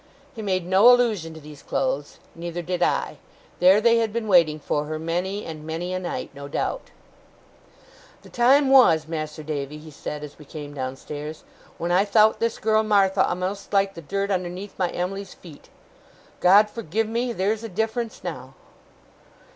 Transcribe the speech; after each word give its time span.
He 0.33 0.41
made 0.41 0.65
no 0.65 0.89
allusion 0.91 1.35
to 1.35 1.39
these 1.39 1.61
clothes, 1.61 2.17
neither 2.33 2.63
did 2.63 2.81
I. 2.81 3.17
There 3.59 3.79
they 3.79 3.97
had 3.97 4.11
been 4.11 4.27
waiting 4.27 4.59
for 4.59 4.85
her, 4.85 4.97
many 4.97 5.45
and 5.45 5.63
many 5.63 5.93
a 5.93 5.99
night, 5.99 6.31
no 6.33 6.47
doubt. 6.47 6.89
'The 8.23 8.29
time 8.31 8.71
was, 8.71 9.07
Mas'r 9.07 9.45
Davy,' 9.45 9.77
he 9.77 9.91
said, 9.91 10.23
as 10.23 10.39
we 10.39 10.43
came 10.45 10.73
downstairs, 10.73 11.43
'when 11.77 11.91
I 11.91 12.03
thowt 12.03 12.39
this 12.39 12.57
girl, 12.57 12.81
Martha, 12.81 13.27
a'most 13.29 13.73
like 13.73 13.93
the 13.93 14.01
dirt 14.01 14.31
underneath 14.31 14.73
my 14.79 14.89
Em'ly's 14.89 15.35
feet. 15.35 15.69
God 16.39 16.67
forgive 16.67 17.07
me, 17.07 17.31
theer's 17.31 17.63
a 17.63 17.69
difference 17.69 18.23
now! 18.23 18.55